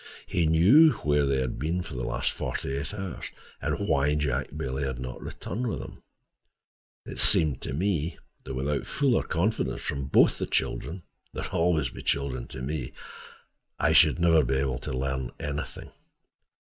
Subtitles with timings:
[0.25, 3.27] He knew where they had been for the last forty eight hours,
[3.61, 6.01] and why Jack Bailey had not returned with him.
[7.05, 12.47] It seemed to me that without fuller confidence from both the children—they are always children
[12.47, 15.91] to me—I should never be able to learn anything.